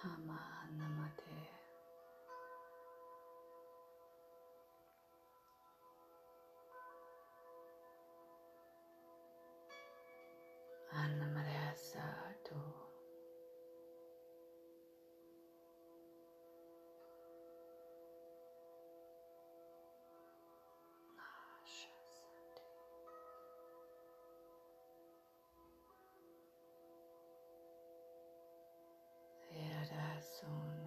[0.00, 0.38] 他妈
[30.38, 30.77] Yadasunaka.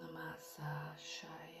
[0.00, 1.59] Namasa Shayarayaratat.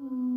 [0.00, 0.33] Mm.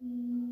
[0.00, 0.47] 嗯。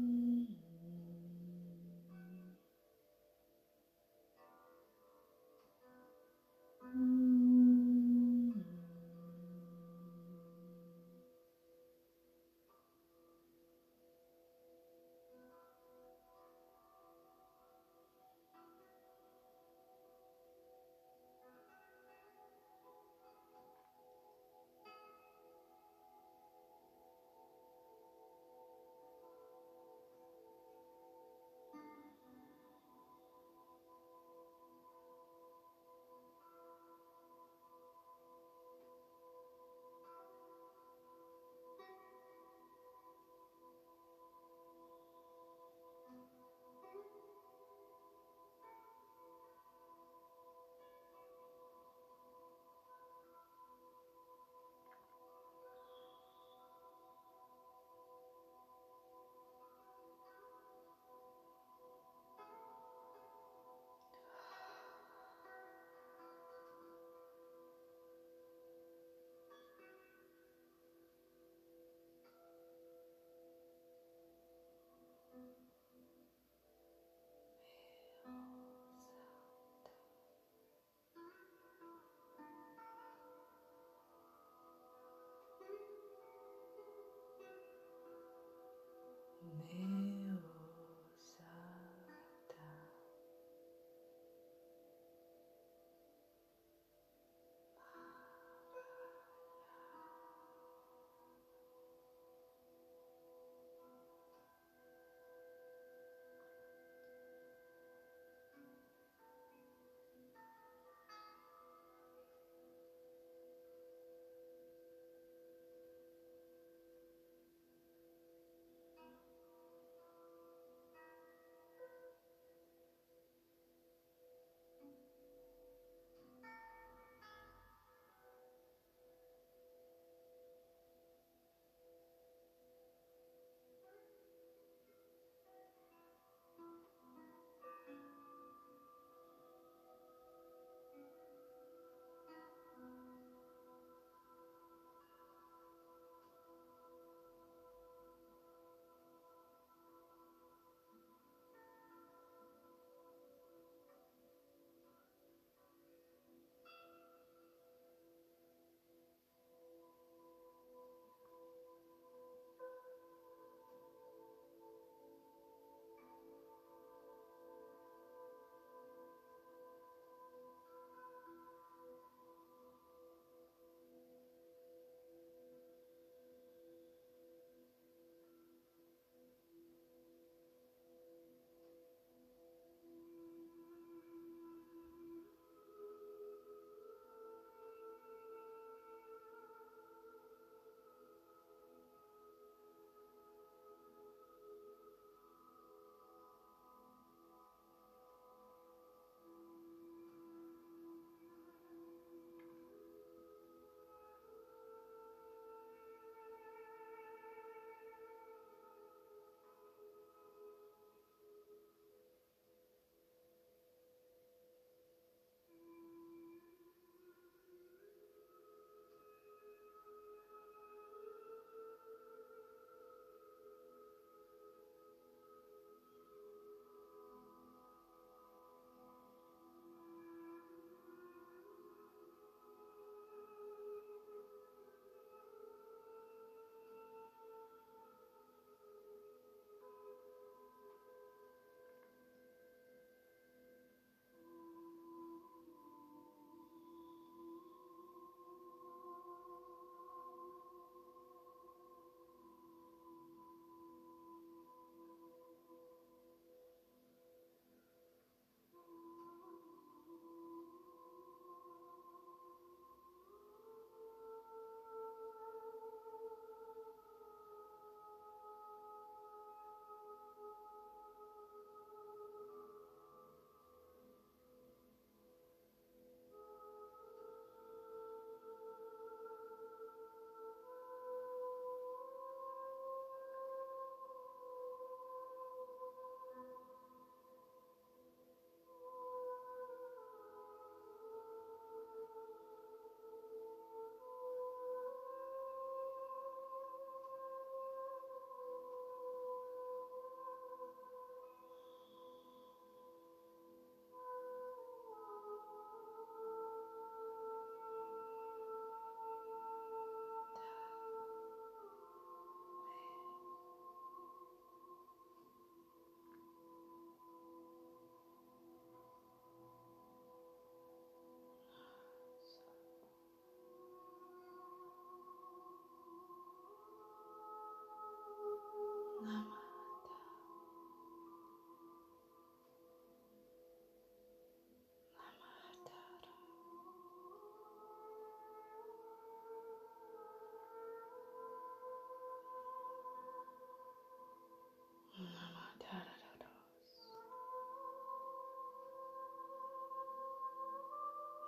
[89.73, 89.96] inhale.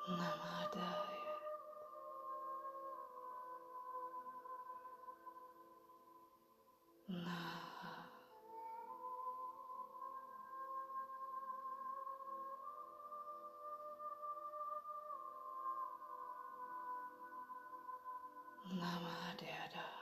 [0.09, 1.37] Namadaya.
[7.09, 7.95] Naha.
[18.81, 19.98] Namadaya.